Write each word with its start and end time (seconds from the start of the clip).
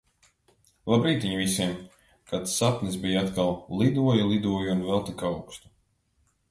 Labrītiņ 0.91 1.35
visiem! 1.41 1.75
Kāds 2.31 2.57
sapnis 2.63 2.99
bija 3.05 3.23
atkal! 3.27 3.55
Lidoju, 3.83 4.29
lidoju 4.35 4.77
un 4.79 4.85
vēl 4.91 5.09
tik 5.11 5.25
augstu. 5.33 5.77